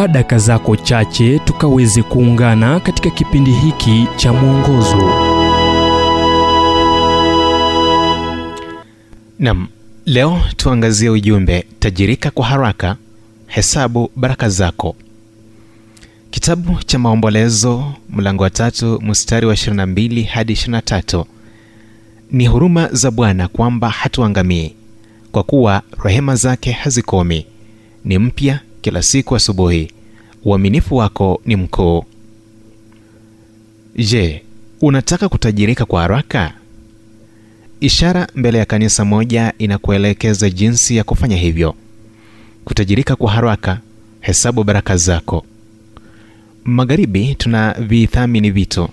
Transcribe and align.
chukua 0.00 0.08
daka 0.12 0.38
zako 0.38 0.76
chache 0.76 1.38
tukaweze 1.38 2.02
kuungana 2.02 2.80
katika 2.80 3.10
kipindi 3.10 3.50
hiki 3.52 4.06
cha 4.16 4.32
mwongozo. 4.32 5.12
Nam 9.38 9.68
leo 10.06 10.40
tuangazie 10.56 11.10
ujumbe 11.10 11.64
tajirika 11.78 12.30
kwa 12.30 12.46
haraka 12.46 12.96
hesabu 13.46 14.10
baraka 14.16 14.48
zako. 14.48 14.96
Kitabu 16.30 16.82
cha 16.86 16.98
maombolezo 16.98 17.92
mlango 18.10 18.42
wa 18.42 18.50
tatu 18.50 19.00
mstari 19.02 19.46
wa 19.46 19.54
22 19.54 20.24
hadi 20.24 20.52
23 20.52 21.24
ni 22.30 22.46
huruma 22.46 22.88
za 22.92 23.10
bwana 23.10 23.48
kwamba 23.48 23.90
hatuangamii 23.90 24.74
kwa 25.32 25.42
kuwa 25.42 25.82
rehema 26.04 26.36
zake 26.36 26.72
hazikomi. 26.72 27.46
Ni 28.04 28.18
mpya 28.18 28.60
kila 28.82 29.02
siku 29.02 29.36
asubuhi. 29.36 29.90
Uaminifu 30.44 30.96
wako 30.96 31.40
ni 31.46 31.56
mkuu. 31.56 32.04
Je 33.96 34.42
unataka 34.80 35.28
kutajirika 35.28 35.84
kwa 35.84 36.02
haraka? 36.02 36.52
Ishara 37.80 38.28
mbele 38.34 38.58
ya 38.58 38.64
kanisa 38.64 39.04
moja 39.04 39.52
inakuelekeza 39.58 40.50
jinsi 40.50 40.96
ya 40.96 41.04
kufanya 41.04 41.36
hivyo. 41.36 41.74
Kutajirika 42.64 43.16
kwa 43.16 43.30
haraka 43.30 43.80
hesabu 44.20 44.64
baraka 44.64 44.96
zako. 44.96 45.44
Magharibi 46.64 47.34
tuna 47.34 47.72
vithamini 47.72 48.50
vitu 48.50 48.88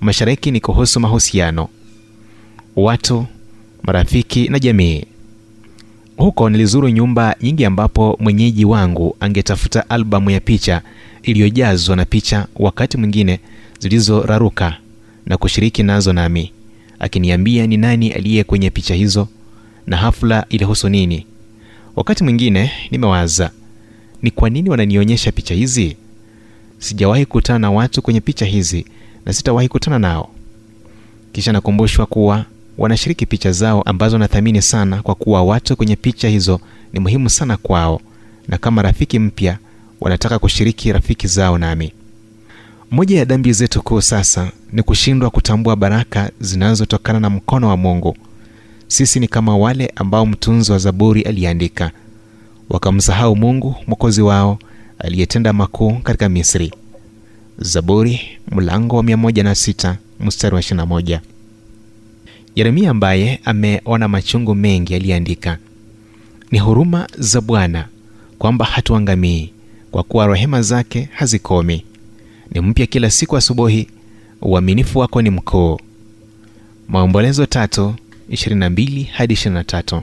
mashariki 0.00 0.50
ni 0.50 0.60
kuhusu 0.60 1.00
mahusiano. 1.00 1.68
Watu 2.76 3.26
marafiki 3.82 4.48
na 4.48 4.58
jamii 4.58 5.04
huko 6.16 6.50
nilizuru 6.50 6.88
nyumba 6.88 7.36
nyingi 7.42 7.64
ambapo 7.64 8.16
mwenyeji 8.20 8.64
wangu 8.64 9.16
angetafuta 9.20 9.90
albamu 9.90 10.30
ya 10.30 10.40
picha 10.40 10.82
iliyojazwa 11.22 11.96
na 11.96 12.04
picha 12.04 12.46
wakati 12.56 12.96
mwingine 12.98 13.40
zilizoraruka 13.78 14.76
na 15.26 15.36
kushiriki 15.36 15.82
nazo 15.82 16.12
nami. 16.12 16.52
Akiniambia 16.98 17.66
ni 17.66 17.76
nani 17.76 18.12
aliye 18.12 18.44
kwenye 18.44 18.70
picha 18.70 18.94
hizo 18.94 19.28
na 19.86 19.96
hafla 19.96 20.46
ilihusu 20.48 20.88
nini. 20.88 21.26
Wakati 21.96 22.24
mwingine 22.24 22.70
nimewaza 22.90 23.50
ni 24.22 24.30
kwa 24.30 24.50
nini 24.50 24.70
wananionyesha 24.70 25.32
picha 25.32 25.54
hizi? 25.54 25.96
Sijawahi 26.78 27.26
kutana 27.26 27.58
na 27.58 27.70
watu 27.70 28.02
kwenye 28.02 28.20
picha 28.20 28.46
hizi 28.46 28.86
na 29.26 29.32
sitawahi 29.32 29.68
kutana 29.68 29.98
nao. 29.98 30.30
Kisha 31.32 31.52
nakumbushwa 31.52 32.06
kuwa 32.06 32.44
wanashiriki 32.78 33.26
picha 33.26 33.52
zao 33.52 33.82
ambazo 33.82 34.18
nathamini 34.18 34.62
sana 34.62 35.02
kwa 35.02 35.14
kuwa 35.14 35.42
watu 35.42 35.76
kwenye 35.76 35.96
picha 35.96 36.28
hizo 36.28 36.60
ni 36.92 37.00
muhimu 37.00 37.30
sana 37.30 37.56
kwao 37.56 38.00
na 38.48 38.58
kama 38.58 38.82
rafiki 38.82 39.18
mpya 39.18 39.58
wanataka 40.00 40.38
kushiriki 40.38 40.92
rafiki 40.92 41.26
zao 41.26 41.58
nami. 41.58 41.92
Moja 42.90 43.18
ya 43.18 43.24
dhambi 43.24 43.52
zetu 43.52 43.82
kuu 43.82 44.00
sasa 44.00 44.50
ni 44.72 44.82
kushindwa 44.82 45.30
kutambua 45.30 45.76
baraka 45.76 46.30
zinazotokana 46.40 47.20
na 47.20 47.30
mkono 47.30 47.68
wa 47.68 47.76
mungu. 47.76 48.16
Sisi 48.88 49.20
ni 49.20 49.28
kama 49.28 49.56
wale 49.56 49.92
ambao 49.96 50.26
mtunzi 50.26 50.72
wa 50.72 50.78
zaburi 50.78 51.22
aliyeandika 51.22 51.90
wakamsahau 52.70 53.36
mungu 53.36 53.74
mwokozi 53.86 54.22
wao 54.22 54.58
aliyetenda 54.98 55.52
makuu 55.52 55.92
katika 55.92 56.28
misri. 56.28 56.72
Zaburi 57.58 58.20
mlango 58.50 58.96
wa 58.96 59.02
16 59.02 59.94
mstari 60.20 60.54
wa 60.54 60.60
21 60.60 61.20
yeremia 62.54 62.90
ambaye 62.90 63.40
ameona 63.44 64.08
machungu 64.08 64.54
mengi 64.54 64.94
aliyeandika 64.94 65.58
ni 66.50 66.58
huruma 66.58 67.06
za 67.18 67.40
bwana 67.40 67.88
kwamba 68.38 68.64
hatuangamii 68.64 69.50
kwa 69.90 70.02
kuwa 70.02 70.26
rehema 70.26 70.62
zake 70.62 71.08
hazikomi. 71.12 71.84
Ni 72.50 72.60
mpya 72.60 72.86
kila 72.86 73.10
siku 73.10 73.36
asubuhi 73.36 73.88
uaminifu 74.42 74.98
wako 74.98 75.22
ni 75.22 75.30
mkuu. 75.30 75.78
Maombolezo 76.88 77.46
tatu 77.46 77.94
22 78.30 79.04
hadi 79.06 79.34
23 79.34 80.02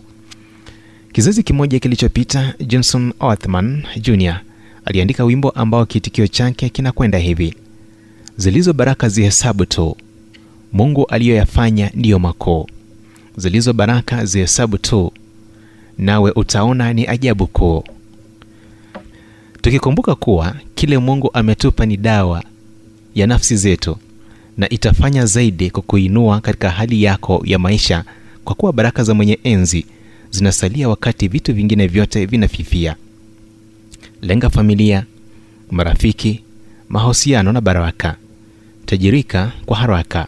kizazi 1.13 1.43
kimoja 1.43 1.79
kilichopita 1.79 2.53
johnson 2.59 3.13
othman 3.19 3.83
jr 4.01 4.41
aliandika 4.85 5.23
wimbo 5.23 5.49
ambao 5.49 5.85
kiitikio 5.85 6.27
chake 6.27 6.69
kinakwenda 6.69 7.17
hivi. 7.17 7.55
Zilizo 8.37 8.73
baraka 8.73 9.09
zihesabu 9.09 9.65
tu 9.65 9.97
mungu 10.73 11.05
aliyoyafanya 11.05 11.91
ndiyo 11.93 12.19
makuu. 12.19 12.67
Zilizo 13.37 13.73
baraka 13.73 14.25
zihesabu 14.25 14.77
tu 14.77 15.11
nawe 15.97 16.31
utaona 16.35 16.93
ni 16.93 17.07
ajabu 17.07 17.47
kuu. 17.47 17.83
Tukikumbuka 19.61 20.15
kuwa 20.15 20.55
kile 20.75 20.97
mungu 20.97 21.29
ametupa 21.33 21.85
ni 21.85 21.97
dawa 21.97 22.43
ya 23.15 23.27
nafsi 23.27 23.57
zetu 23.57 23.97
na 24.57 24.69
itafanya 24.69 25.25
zaidi 25.25 25.69
kukuinua 25.69 26.41
katika 26.41 26.69
hali 26.69 27.03
yako 27.03 27.41
ya 27.45 27.59
maisha 27.59 28.03
kwa 28.43 28.55
kuwa 28.55 28.73
baraka 28.73 29.03
za 29.03 29.13
mwenye 29.13 29.39
enzi 29.43 29.85
zinasalia 30.31 30.89
wakati 30.89 31.27
vitu 31.27 31.53
vingine 31.53 31.87
vyote 31.87 32.25
vinafifia. 32.25 32.95
Lenga 34.21 34.49
familia 34.49 35.05
marafiki 35.71 36.43
mahusiano 36.89 37.51
na 37.51 37.61
baraka. 37.61 38.15
Tajirika 38.85 39.51
kwa 39.65 39.77
haraka 39.77 40.27